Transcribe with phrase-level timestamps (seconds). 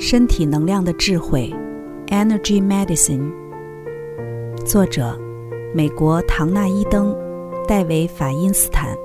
[0.00, 1.54] 身体能量的智慧
[2.06, 3.30] ，Energy Medicine。
[4.64, 5.14] 作者：
[5.74, 7.14] 美国唐纳伊登、
[7.68, 8.96] 戴维法因斯坦。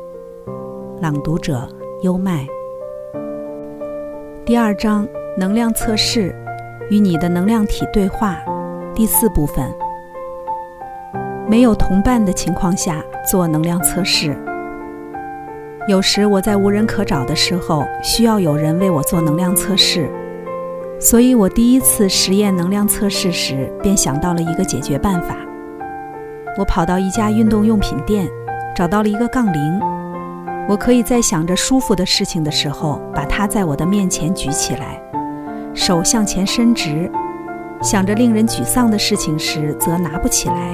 [1.02, 1.68] 朗读者：
[2.04, 2.48] 优麦。
[4.46, 5.06] 第二章：
[5.38, 6.34] 能量测试，
[6.90, 8.38] 与你的能量体对话。
[8.96, 9.70] 第四部分：
[11.46, 14.34] 没有同伴的情况下做能量测试。
[15.90, 20.10] 有时我在无人可找的时候，需要有人为我做能量测试。
[21.06, 25.38] 所以我第一次实验能量测试时，便想到了一个解决办法。
[26.58, 28.28] 我跑到一家运动用品店，
[28.76, 29.80] 找到了一个杠铃。
[30.68, 35.00] 我可以在想着舒服的事情的时候，把它在我的面前举起来，
[35.76, 37.08] 手向前伸直；
[37.84, 40.72] 想着令人沮丧的事情时，则拿不起来。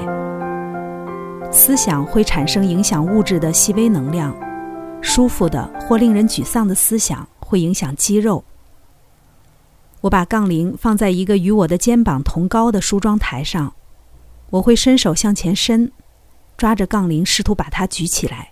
[1.50, 4.34] 思想会产生影响物质的细微能量，
[5.02, 8.42] 舒服的或令人沮丧的思想会影响肌肉。
[10.02, 13.74] 我把杠铃放在一个与我的肩膀同高的梳妆台上，
[14.50, 15.92] 我会伸手向前伸，
[16.56, 18.50] 抓着杠铃，试图把它举起来。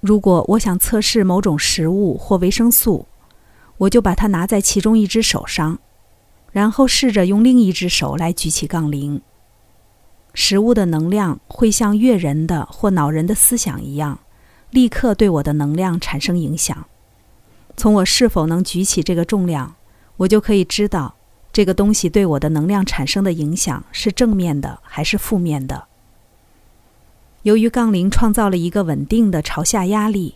[0.00, 3.06] 如果我想测试某种食物或维生素，
[3.78, 5.80] 我就把它拿在其中一只手上，
[6.52, 9.20] 然后试着用另一只手来举起杠铃。
[10.32, 14.20] 食物的能量会像悦人的或恼人的思想一样，
[14.70, 16.86] 立刻对我的能量产生影响。
[17.76, 19.74] 从我是否能举起这个重量。
[20.16, 21.14] 我就可以知道
[21.52, 25.86] 这个东西对我的能量产生的影响是正面的还是负面的。
[27.42, 30.34] 由于杠铃创造了一个稳定的朝下压力，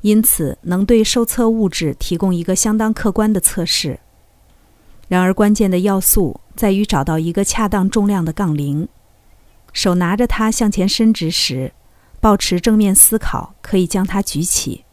[0.00, 4.00] 因此能对受测物质提供一个相当客观的测试。
[5.08, 8.88] 然而，关键的要素在于找到一个恰当重量的杠铃。
[9.72, 11.72] 手拿着它向前伸直时，
[12.20, 14.84] 保持正面思考可以将它举起；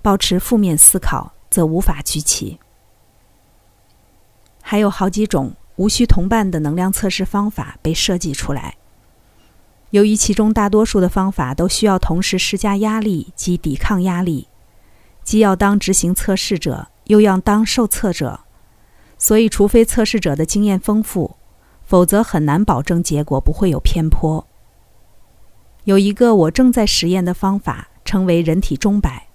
[0.00, 2.58] 保持负面思考则无法举起。
[4.66, 8.76] 还有好几种无需同伴的能量测试方法被设计出来。
[9.90, 14.48] 由于其中大多数的方法都需要同时施加压力及抵抗压力，
[15.22, 18.40] 既要当执行测试者，又要当受测者，
[19.18, 21.36] 所以除非测试者的经验丰富，
[21.84, 24.46] 否则很难保证结果不会有偏颇。
[25.84, 29.28] 有一个我正在实验的方法，称为人体钟摆。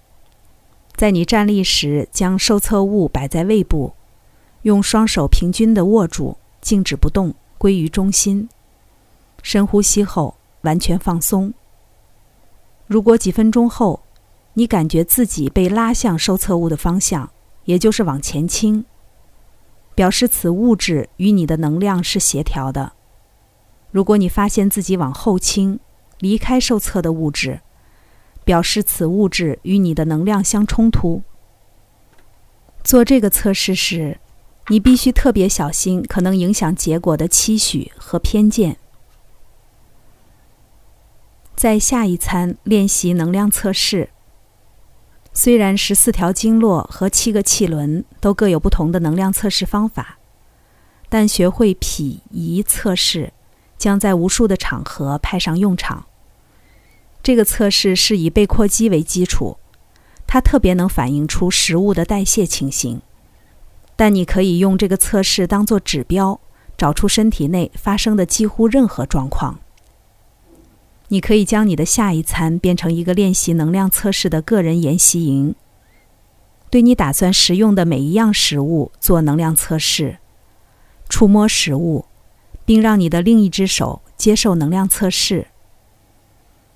[0.95, 3.93] 在你站立时，将受测物摆在胃部。
[4.63, 8.49] 用双手平均地握住，静止不动，归于中心。
[9.41, 11.53] 深呼吸后，完全放松。
[12.87, 14.01] 如果几分钟后，
[14.55, 17.31] 你感觉自己被拉向受测物的方向，
[17.63, 18.83] 也就是往前倾，
[19.95, 22.91] 表示此物质与你的能量是协调的。
[23.91, 25.79] 如果你发现自己往后倾，
[26.19, 27.61] 离开受测的物质，
[28.43, 31.21] 表示此物质与你的能量相冲突。
[32.83, 34.19] 做这个测试时。
[34.69, 38.77] 你必须特别小心可能影响结果的期许和偏见。
[41.55, 44.09] 在下一餐练习能量测试。
[45.33, 50.17] 虽然十四条经络和七个气轮都各有不同的能量测试方法，
[51.07, 53.31] 但学会脾仪测试
[53.77, 56.05] 将在无数的场合派上用场。
[57.21, 59.57] 这个测试是以背阔肌为基础，
[60.25, 63.01] 它特别能反映出食物的代谢情形。
[63.99, 66.39] 但你可以用这个测试当做指标，
[66.77, 69.59] 找出身体内发生的几乎任何状况。
[71.09, 75.53] 你可以将你的下一餐变成一个练习能量测试的个人研习营，
[76.69, 80.19] 对你打算食用的每一样食物做能量测试，
[81.09, 82.05] 触摸食物，
[82.63, 85.47] 并让你的另一只手接受能量测试。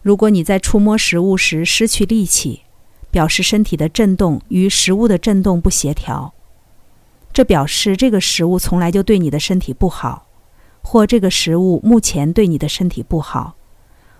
[0.02, 2.64] 如果你在触摸食物时失去力气，
[3.10, 6.34] 表示身体的震动与食物的震动不协调。
[7.34, 10.28] 这表示这个食物从来就对你的身体不好，
[10.84, 13.56] 或这个食物目前对你的身体不好，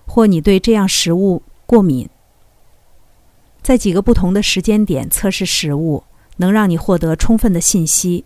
[0.08, 2.10] 或你对这样食物过敏。
[3.62, 6.04] 在几个不同的时间点测试食物，
[6.38, 8.26] 能让你获得充分的信息，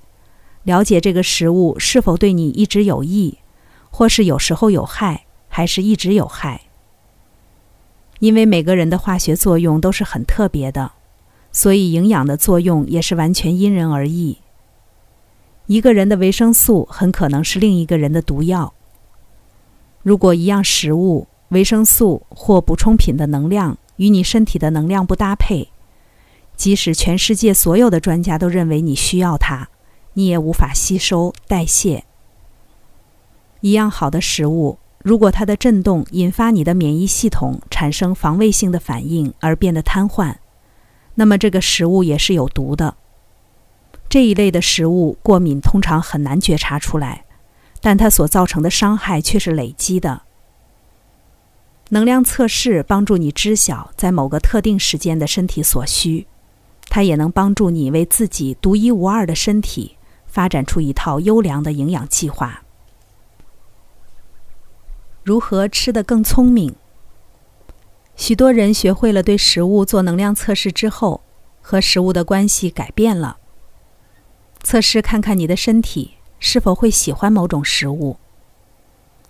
[0.64, 3.38] 了解这个食物是否对你一直有益，
[3.92, 6.62] 或是有时候有害，还是一直有害。
[8.20, 10.94] 因为每个人的化学作用都是很特别的，
[11.52, 14.40] 所以营养的作用也是完全因人而异。
[15.68, 18.74] 一个人的维生素很可能是另一个人的毒药。
[20.02, 25.68] 如果一样食物、维生素或补充品的能量与你身体的能量不搭配，
[26.56, 29.68] 即使全世界所有的专家都认为你需要它，
[30.14, 32.06] 你也无法吸收代谢。
[33.60, 40.36] 一样好的食物，如果它的震动引发你的免疫系统产生防卫性的反应而变得瘫痪，
[41.16, 42.96] 那么这个食物也是有毒的。
[44.10, 47.26] 这一类的食物过敏通常很难觉察出来，
[47.82, 50.22] 但它所造成的伤害却是累积的。
[51.90, 56.28] 能量测试帮助你知晓在某个特定时间的身体所需，
[56.90, 62.64] 它也能帮助你为自己独一无二的身体发展出一套优良的营养计划。
[65.24, 66.76] 如何吃得更聪明？
[68.16, 71.22] 许多人学会了对食物做能量测试之后，
[71.62, 73.38] 和食物的关系改变了。
[74.68, 78.18] 测试看看你的身体是否会喜欢某种食物。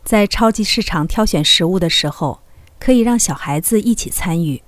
[0.04, 2.40] 在超级市场挑选食物的时候。
[2.80, 4.62] 可以让小孩子一起参与，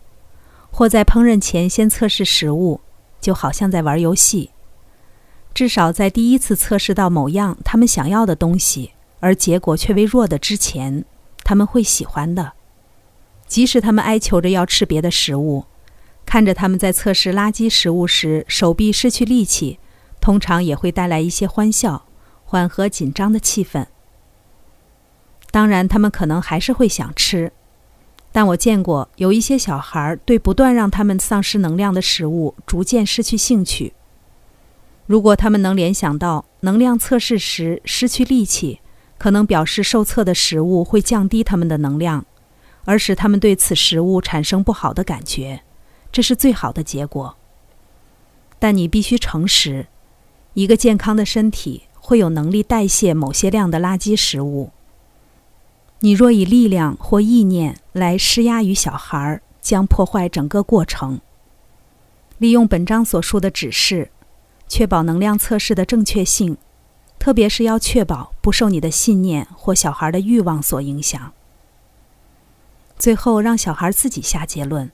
[0.71, 2.81] 或在烹饪前先测试食物，
[3.21, 4.49] 就好像在玩游戏。
[5.53, 11.05] 至少在第一次测试到某样他们想要的东西，而结果却为弱的之前，
[11.43, 12.53] 他们会喜欢的。
[13.47, 15.65] 即使他们哀求着要吃别的食物，
[16.25, 19.77] 看着他们在测试垃圾食物时手臂失去力气，
[20.21, 22.05] 通常也会带来一些欢笑，
[22.45, 23.85] 缓和紧张的气氛。
[25.51, 27.51] 当然，他们可能还是会想吃。
[28.31, 33.93] 但我见过有一些小孩对不断让他们丧失能量的食物逐渐失去兴趣。
[35.07, 38.81] 如果他们能联想到能量测试时失去力气，
[39.17, 42.23] 可能表示受测的食物会降低他们的能量，
[42.85, 45.63] 而使他们对此食物产生不好的感觉，
[46.11, 47.35] 这是最好的结果。
[48.59, 49.87] 但你必须诚实，
[50.59, 54.71] 一个健康的身体会有能力代谢某些量的垃圾食物。
[56.01, 61.21] 你若以力量或意念来施压于小孩，将破坏整个过程。
[62.39, 64.11] 利用本章所述的指示，
[64.67, 66.57] 确保能量测试的正确性，
[67.17, 71.31] 特别是要确保不受你的信念或小孩的欲望所影响。
[72.97, 74.91] 最后，让小孩自己下结论，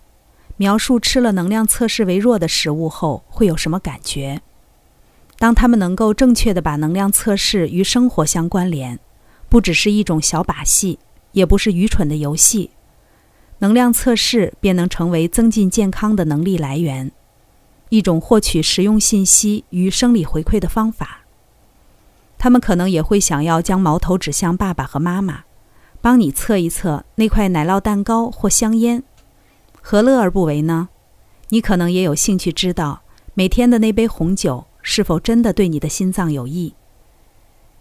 [0.58, 4.44] 描述吃了能量测试为弱的食物后会有什么感觉。
[5.46, 9.00] 当他们能够正确的把能量测试与生活相关联。
[9.48, 10.98] 不只是一种小把戏，
[11.34, 12.72] 也不是愚蠢的游戏，
[13.60, 17.12] 能量测试便能成为增进健康的能力来源，
[17.90, 21.20] 一种获取实用信息与生理回馈的方法。
[22.40, 25.44] 他们可能也会想要将矛头指向爸爸和妈妈，
[26.02, 29.04] 帮你测一测那块奶酪蛋糕或香烟，
[29.80, 30.90] 何乐而不为呢？
[31.50, 33.04] 你可能也有兴趣知道
[33.36, 36.76] 每天的那杯红酒是否真的对你的心脏有益。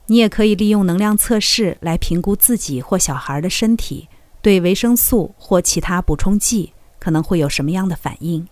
[0.06, 4.09] 你也可以利用能量测试来评估自己或小孩的身体
[4.41, 8.49] 对维生素或其他补充剂可能会有什么样的反应。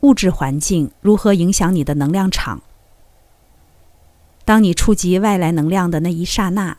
[0.00, 2.62] 物质环境如何影响你的能量场？
[4.44, 6.78] 当你触及外来能量的那一刹那，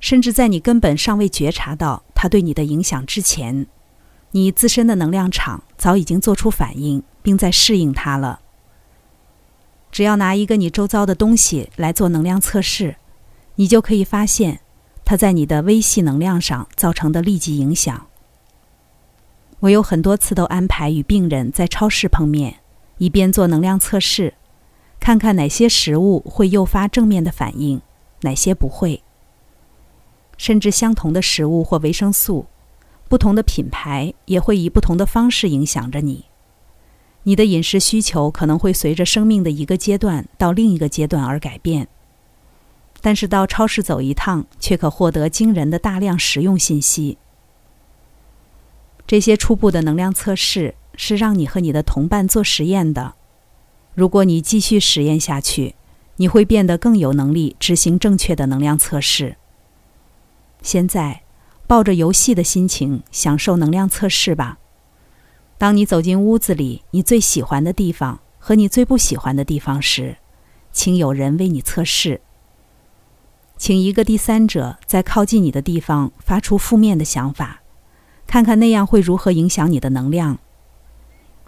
[0.00, 3.66] 甚至在你根本尚未觉察到它对你的影响之前，
[4.30, 8.40] 你自身的能量场早已经做出反应，并在适应它了。
[9.92, 12.96] 只要拿一个你周遭的东西来做能量测试，
[13.56, 14.60] 你就可以发现
[15.04, 18.06] 它在你的微细能量上造成的立即影响。
[19.60, 22.60] 我有很多次都安排与病人在超市碰面，
[22.96, 24.32] 一边做能量测试，
[24.98, 27.82] 看看哪些食物会诱发正面的反应，
[28.22, 29.02] 哪些不会。
[30.38, 32.46] 甚至相同的食物或维生素，
[33.06, 36.24] 不同的品牌也会以不同的方式影响着你。
[37.28, 41.86] 你的饮食需求可能会随着生命的一个阶段到另一个阶段而改变，
[43.02, 47.18] 但是到超市走一趟，却可获得惊人的大量实用信息。
[49.06, 53.14] 这些初步的能量测试是让你和你的同伴做实验的。
[53.94, 55.74] 如果你继续实验下去，
[56.16, 59.36] 你会变得更有能力执行正确的能量测试。
[60.62, 61.20] 现在，
[61.66, 64.58] 抱着游戏的心情享受能量测试吧。
[65.58, 70.16] 当你走进屋子里，你最喜欢的地方和你最不喜欢的地方时，
[70.70, 72.20] 请有人为你测试。
[73.56, 77.62] 请一个第三者在靠近你的地方发出负面的想法，
[78.24, 80.38] 看看那样会如何影响你的能量。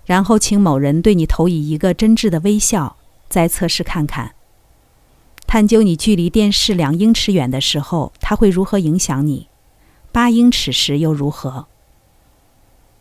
[0.05, 2.97] 然后，请某人对你投以一个真挚的微笑，
[3.29, 4.35] 再测试看看。
[5.47, 9.47] 探究你距离电视两英尺远的时候，它会如何影响你；
[10.11, 11.69] 八英尺时又如何？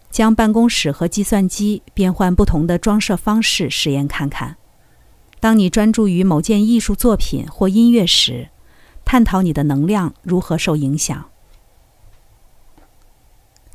[0.09, 4.57] 将办公室和计算机变换不同的装设方式实验看看。
[5.39, 8.49] 当你专注于某件艺术作品或音乐时，
[9.05, 11.25] 探讨你的能量如何受影响。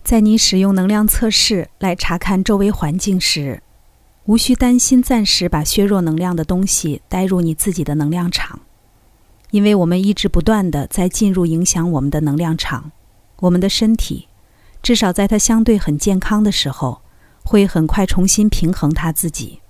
[0.02, 3.62] 在你使用能量测试来查看周围环境时，
[4.26, 8.60] 无需担心暂时把削弱能量的东西带入你自己的能量场，
[9.50, 12.92] 因为我们一直不断的在进入影响我们的能量场，
[13.40, 14.28] 我们的身体。
[14.84, 17.00] 至少在他相对很健康的时候，
[17.42, 19.60] 会很快重新平衡他自己。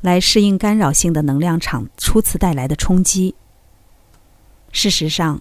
[0.00, 3.36] 来适应干扰性的能量场初次带来的冲击。
[4.72, 5.40] 事实上，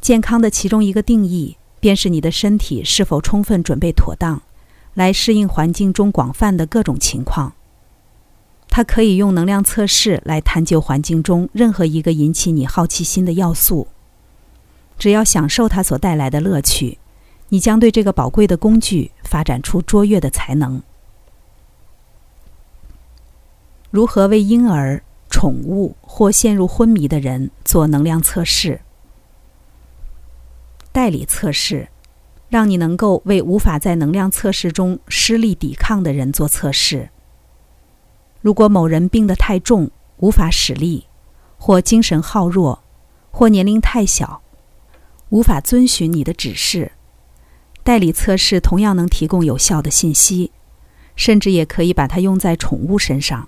[0.00, 4.40] 健康的其中一个定义，便是你的身体是否充分准备妥当，
[4.94, 7.54] 来适应环境中广泛的各种情况。
[8.68, 13.88] 它可以用能量测试来探究环境中任何一个引起你好奇心的要素。
[14.96, 16.98] 只要享受它所带来的乐趣，
[17.48, 20.82] 你将对这个宝贵的工具发展出卓越的才能。
[23.90, 28.80] 如何为婴儿、宠物或陷入昏迷的人做能量测试？
[30.90, 31.88] 代理测试，
[32.48, 37.10] 让你能够为无法在能量测试中施力抵抗的人做测试。
[38.40, 41.06] 如果某人病得太重，无法使力，
[41.58, 42.82] 或精神耗弱，
[43.30, 44.42] 或年龄太小，
[45.30, 46.92] 无法遵循你的指示，
[47.84, 50.50] 代理测试同样能提供有效的信息，
[51.14, 53.46] 甚至也可以把它用在宠物身上。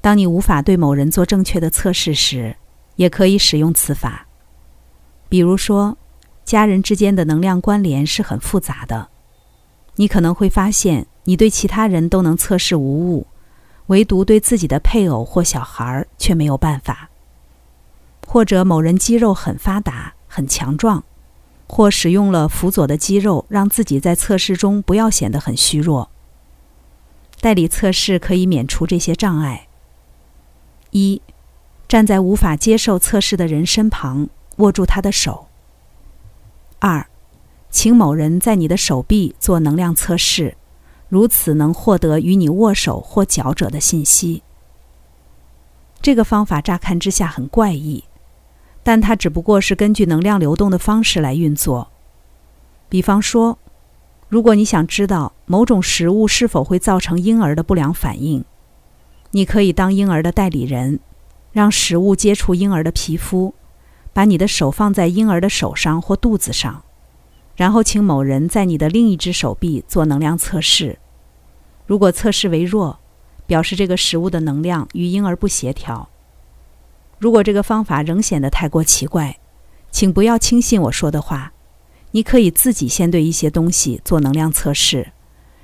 [0.00, 2.56] 当你无法对某人做正确的测试时，
[2.96, 4.26] 也可以使用此法。
[5.28, 5.96] 比如说，
[6.44, 9.08] 家人之间的能量关联是很复杂的，
[9.96, 13.26] 你可能会发现你对其他人都能测试无误，
[13.88, 17.08] 唯独对自己的配偶或小孩却没有办法。
[18.28, 21.02] 或者某人肌肉很发达、很强壮，
[21.66, 26.10] 或使用了辅佐的肌肉，让自己在测试中不要显得很虚弱。
[27.40, 29.66] 代理测试可以免除这些障碍。
[30.90, 31.22] 一，
[31.88, 35.48] 站在无法接受测试的人身旁，握住他的手。
[36.78, 37.06] 二，
[37.70, 40.56] 请某人在你的手臂做能量测试，
[41.08, 44.42] 如此能获得与你握手或脚者的信息。
[46.00, 48.04] 这个方法乍看之下很怪异，
[48.82, 51.90] 但它只不过是根据能量流动的方式来运作。
[52.88, 53.58] 比方说，
[54.28, 58.44] 如果你想知道某种食物是否会造成婴儿的不良反应。
[59.30, 61.00] 你可以当婴儿的代理人，
[61.52, 63.54] 让食物接触婴儿的皮肤，
[64.12, 66.82] 把你的手放在婴儿的手上或肚子上，
[67.56, 70.98] 然后请某人在你的另一只手臂做能量测试。
[71.86, 72.98] 如果测试为弱，
[73.46, 76.10] 表示这个食物的能量与婴儿不协调。
[77.22, 79.38] 如果这个方法仍显得太过奇怪，
[79.92, 81.52] 请不要轻信我说的话。
[82.10, 85.12] 你可以自己先对一些东西做能量测试，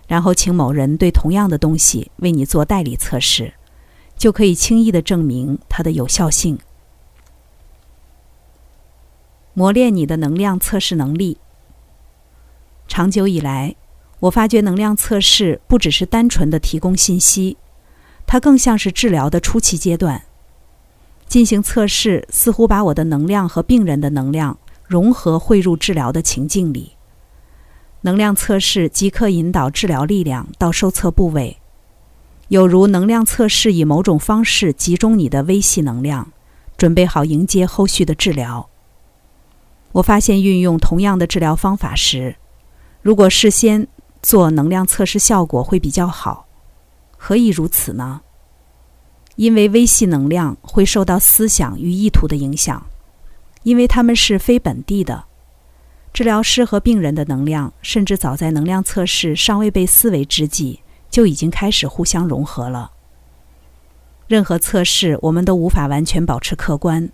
[0.07, 3.55] 然后请某人对同样的东西为你做代理测试。
[4.17, 6.61] 就可以轻易的证明它的有效性。
[9.53, 11.39] 磨练你的能量测试能力。
[12.87, 13.75] 长久以来，
[14.21, 17.57] 我发觉能量测试不只是单纯的提供信息，
[18.29, 20.23] 它更像是治疗的初期阶段。
[21.29, 26.93] 进行测试似乎把我的能量和病人的能量融合汇入治疗的情境里。
[28.01, 31.59] 能量测试即刻引导治疗力量到受测部位。
[32.49, 36.33] 有如能量测试以某种方式集中你的微细能量，
[36.79, 38.71] 准备好迎接后续的治疗。
[39.93, 42.37] 我发现运用同样的治疗方法时，
[43.03, 43.87] 如果事先
[44.23, 46.47] 做能量测试，效果会比较好。
[47.19, 48.23] 何以如此呢？
[49.39, 52.85] 因为微细能量会受到思想与意图的影响，
[53.63, 55.25] 因为它们是非本地的。
[56.13, 60.81] 治疗师和病人的能量，甚至早在能量测试尚未被思维之际。
[61.11, 62.91] 就已经开始互相融合了。
[64.27, 67.11] 任何测试，我们都无法完全保持客观。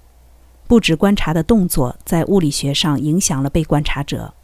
[0.66, 4.34] 不止观察的动作在物理学上影响了被观察者，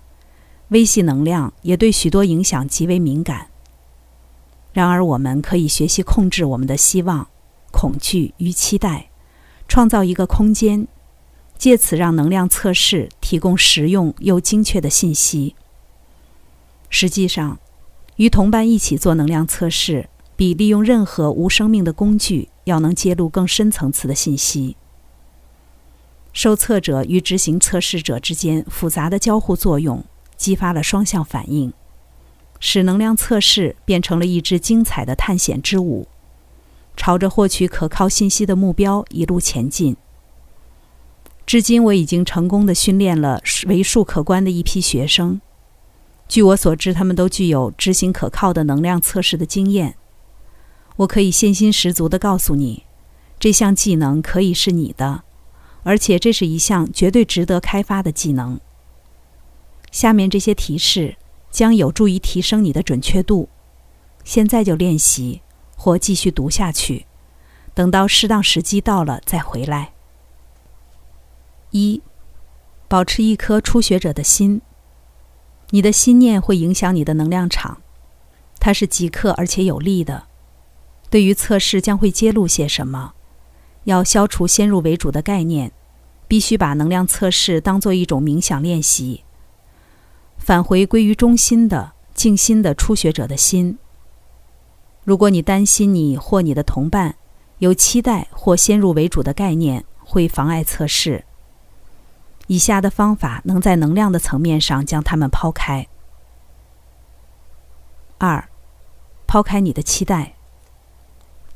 [0.69, 3.49] 微细能量也对许多影响极为敏感。
[4.73, 7.27] 然而，我们可以学习控制我们的希望、
[7.71, 9.11] 恐惧与期待，
[9.67, 10.87] 创造一个空间，
[11.57, 15.55] 借此让能量测试提供实用又精确的信息。
[16.89, 17.59] 实际上，
[18.17, 24.77] 与同伴一起做能量测试，比利用任何无生命的工具要能揭露更深层次的信息。
[26.33, 30.05] 受测者与执行测试者之间复杂的交互作用，
[30.37, 31.73] 激发了双向反应，
[32.59, 36.07] 使能量测试变成了一支精彩的探险之舞，
[37.01, 39.97] 朝着获取可靠信息的目标一路前进。
[41.47, 45.41] 至今，我已经成功的训练了为数可观的一批学生。
[46.29, 49.97] 据我所知，他们都具有执行可靠的能量测试的经验。
[50.97, 52.85] 我可以信心十足地告诉你，
[53.39, 55.25] 这项技能可以是你的，
[55.83, 58.61] 而且这是一项绝对值得开发的技能。
[59.91, 61.17] 下面这些提示
[61.51, 63.49] 将有助于提升你的准确度。
[64.23, 65.41] 现在就练习，
[65.83, 67.07] 或继续读下去，
[67.73, 69.95] 等到适当时机到了再回来。
[71.71, 72.03] 一，
[72.87, 74.61] 保持一颗初学者的心。
[75.71, 77.81] 你的心念会影响你的能量场，
[78.59, 80.25] 它是即刻而且有力的。
[81.09, 83.15] 对于测试将会揭露些什么，
[83.85, 85.73] 要消除先入为主的概念，
[86.29, 89.25] 必须把能量测试当做一种冥想练习，
[90.37, 93.79] 返回归于中心的静心的初学者的心。
[95.05, 97.17] 如果你担心你或你的同伴
[97.59, 101.25] 有期待或先入为主的概念会妨碍测试，
[102.47, 105.87] 以下的方法能在能量的层面上将它们抛开。
[108.19, 108.49] 二，
[109.27, 110.35] 抛开你的期待。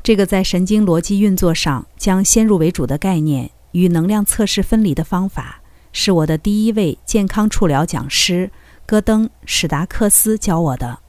[0.02, 5.60] 这个在神经逻辑运作上将先入为主的概念与能量测试分离的方法，
[5.92, 8.50] 是我的第一位健康触疗讲师
[8.86, 11.00] 戈登·史达克斯教我的。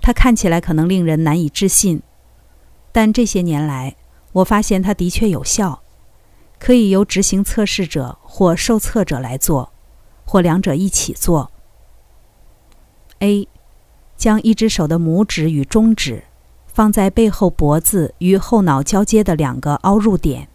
[0.00, 2.02] 它看起来可能令人难以置信，
[2.92, 3.96] 但这些年来，
[4.32, 5.82] 我发现它的确有效，
[6.58, 9.72] 可以由执行测试者或受测者来做，
[10.24, 11.52] 或两者一起做。
[13.18, 13.46] A，
[14.16, 16.24] 将一只手的拇指与中指。
[16.72, 20.48] 放在背后脖子与后脑交接的两个凹入点。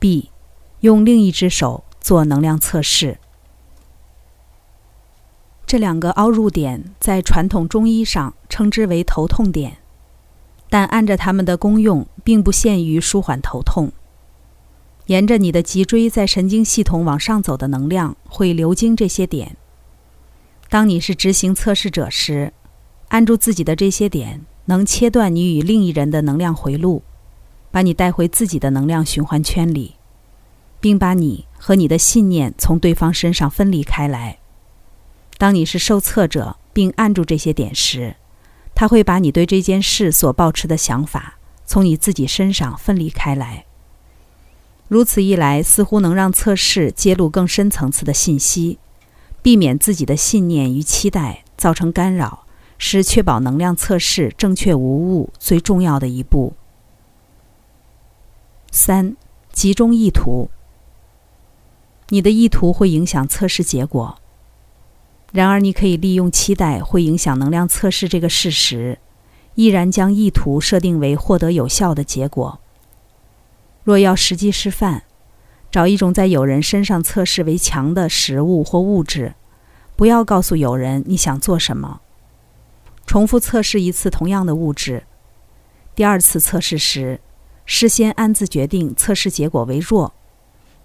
[0.00, 0.32] B，
[0.80, 3.18] 用另一只手做能量测试。
[5.68, 9.76] 这两个凹入点在传统中医上称之为头痛点，
[10.70, 13.92] 但按着它们的功用，并不限于舒缓头痛。
[15.08, 19.58] 沿着你的脊椎在神经系统往上走的能量会流经这些点。
[20.70, 22.54] 当你是执行测试者时。
[23.08, 27.02] 按住自己的这些点，能切断你与另一人的能量回路，
[27.70, 29.96] 把你带回自己的能量循环圈里，
[30.80, 34.38] 并把你和你的信念从对方身上分离开来。
[35.38, 38.16] 当你是受测者，并按住这些点时，
[38.74, 43.64] 他会把你对这件事所抱持的想法从你自己身上分离开来。
[44.88, 48.78] 如此一来，似乎能让测试揭露更深层次的信息，
[49.40, 52.44] 避免自己的信念与期待造成干扰。
[52.80, 56.52] 是确保能量测试正确无误最重要的一步。
[58.70, 59.16] 三、
[59.50, 60.48] 集中意图。
[62.10, 64.20] 你的意图会影响测试结果。
[65.32, 68.98] 然而，你可以利用期待会影响能量测试这个事实，
[69.56, 72.60] 依然将意图设定为获得有效的结果。
[73.84, 75.02] 若要实际示范，
[75.70, 79.34] 找一种在有人身上测试为强的食物或物质，
[79.96, 82.00] 不要告诉有人你想做什么。
[83.06, 85.04] 重复测试一次同样的物质，
[85.94, 87.20] 第二次测试时，
[87.66, 90.14] 事先暗自决定测试结果为弱，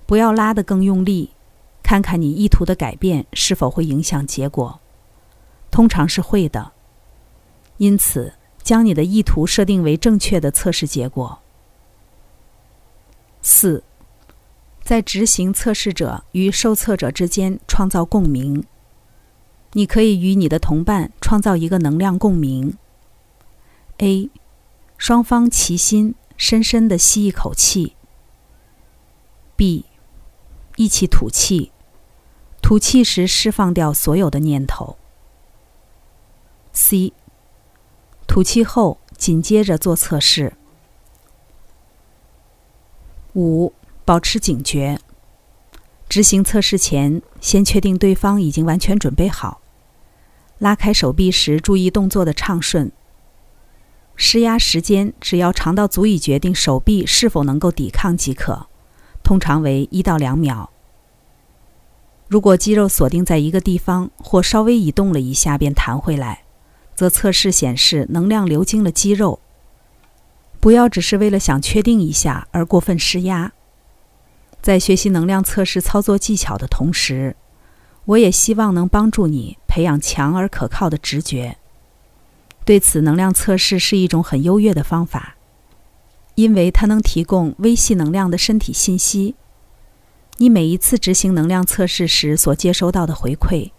[0.05, 1.31] 不要拉得更用力，
[1.93, 4.79] 看看你意图的改变是否会影响结果。
[5.69, 6.71] 通常是会的。
[7.77, 11.37] 因此，将你的意图设定为正确的测试结果。
[13.43, 13.83] 四，
[14.81, 18.65] 在执行测试者与受测者之间创造共鸣。
[19.73, 22.75] 你可以与你的同伴创造一个能量共鸣。
[23.97, 24.31] A，
[24.97, 27.95] 双方齐心，深深的吸一口气。
[29.55, 29.85] B，
[30.75, 31.71] 一起吐气，
[32.63, 34.97] 吐气时释放掉所有的念头。
[36.71, 37.11] C，
[38.25, 40.53] 吐气后紧接着做测试。
[43.33, 43.73] 五，
[44.05, 44.97] 保持警觉。
[46.07, 49.59] 执行测试前，先确定对方已经完全准备好。
[50.59, 52.91] 拉开手臂时，注意动作的畅顺。
[54.15, 58.67] 施压时间只要长到足以决定手臂是否能够抵抗即可，
[59.21, 60.69] 通常为一到两秒。
[62.27, 66.43] 如果肌肉锁定在一个地方或稍微移动了一下便弹回来，
[66.95, 69.39] 则测试显示能量流经了肌肉。
[70.59, 73.51] 不要只是为了想确定一下而过分施压。
[74.61, 77.35] 在学习能量测试操作技巧的同时。
[78.05, 81.55] 我也希望能帮助你培养强而可靠的直觉。
[82.65, 85.37] 对此，能量测试是一种很优越的方法，
[86.35, 89.35] 因为它能提供微细能量的身体信息。
[90.37, 93.71] 你每一次执行能量测试时所接收到的回馈，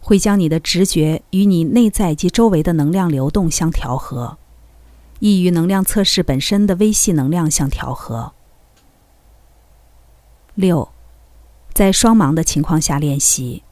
[0.00, 4.38] 会将你的直觉与你内在及周围的能量流动相调和，
[5.20, 8.32] 亦与能量测试本身的微细能量相调和。
[10.54, 10.88] 六，
[11.72, 13.62] 在双盲的情况下练习。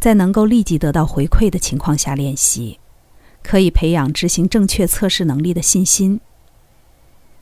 [0.00, 2.78] 在能够立即得到回馈的情况下练习，
[3.42, 6.20] 可以培养执行正确测试能力的信心。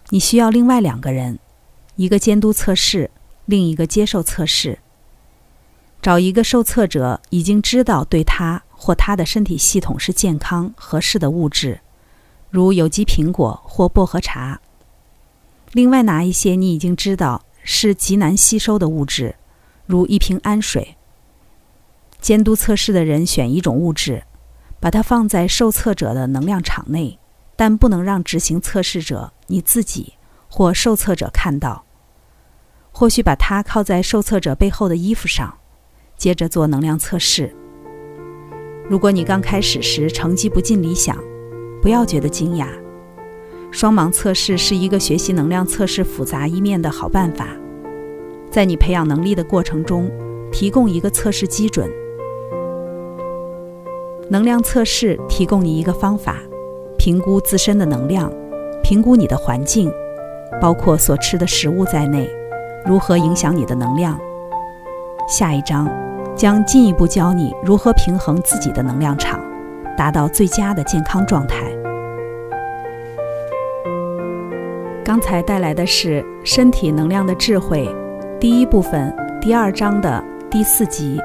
[0.08, 1.38] 你需要另外两个人，
[1.96, 3.10] 一个监督测试，
[3.46, 4.78] 另一个接受测试。
[6.02, 11.80] 找一个受测者已经知道对他或他的身体系统是健康合适的物质，
[12.50, 14.60] 如有机苹果或薄荷茶。
[15.72, 19.34] 另外拿一些你已经知道是极难吸收的物质，
[19.86, 20.96] 如一瓶氨水。
[22.20, 24.24] 监督测试的人选一种物质，
[24.78, 27.18] 把它放在受测者的能量场内，
[27.56, 30.12] 但不能让执行测试者你自己
[30.48, 31.85] 或受测者看到。
[32.98, 35.58] 或许把它靠在受测者背后的衣服上，
[36.16, 37.54] 接着做能量测试。
[38.88, 41.14] 如果你刚开始时成绩不尽理想，
[41.82, 42.68] 不要觉得惊讶。
[43.70, 47.48] 双盲测试是一个学习能量测试复杂一面的好办法，
[48.50, 50.10] 在你培养能力的过程中，
[50.50, 51.90] 提供一个测试基准。
[54.30, 56.38] 能量测试提供你一个方法，
[56.96, 58.32] 评估自身的能量，
[58.82, 59.92] 评估你的环境，
[60.62, 62.26] 包括所吃的食物在内，
[62.86, 64.18] 如何影响你的能量。
[65.28, 65.90] 下一章
[66.36, 69.40] 将进一步教你如何平衡自己的能量场，
[69.96, 71.66] 达到最佳的健康状态。
[75.04, 77.88] 刚才带来的是《身体能量的智慧》
[78.38, 81.20] 第一部分第二章的第四集：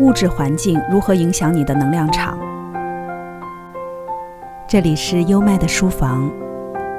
[0.00, 2.36] 物质环境如何影响你的能量场。
[4.66, 6.30] 这里是优麦的书房，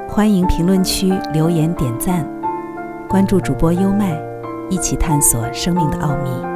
[0.08, 2.24] 欢迎评论区留言点赞，
[3.14, 4.20] 关注主播优麦，
[4.68, 6.53] 一起探索生命的奥秘。